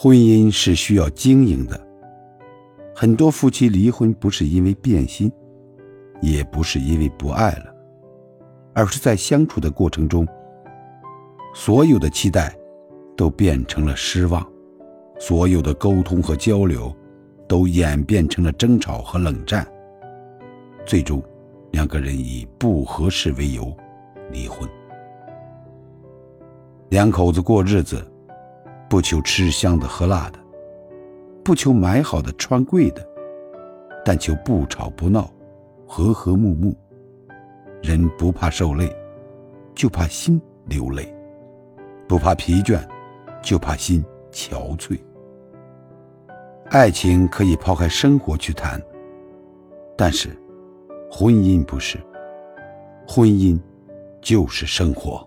[0.00, 1.88] 婚姻是需要经营的。
[2.94, 5.28] 很多夫妻离婚不是因为变心，
[6.20, 7.74] 也不是因为不爱了，
[8.74, 10.24] 而是在相处的过程中，
[11.52, 12.56] 所有的期待
[13.16, 14.46] 都变成了失望，
[15.18, 16.94] 所有的沟通和交流
[17.48, 19.66] 都演变成了争吵和冷战。
[20.86, 21.20] 最终，
[21.72, 23.76] 两个人以不合适为由
[24.30, 24.68] 离婚。
[26.88, 28.00] 两口子过日子，
[28.88, 30.38] 不求吃香的喝辣的。
[31.44, 33.06] 不求买好的穿贵的，
[34.04, 35.30] 但求不吵不闹，
[35.86, 36.76] 和和睦睦。
[37.82, 38.94] 人不怕受累，
[39.74, 41.04] 就怕心流泪；
[42.06, 42.80] 不怕疲倦，
[43.40, 44.98] 就怕心憔悴。
[46.70, 48.78] 爱情可以抛开生活去谈，
[49.96, 50.36] 但是
[51.10, 51.98] 婚姻不是，
[53.06, 53.58] 婚姻
[54.20, 55.26] 就是生活。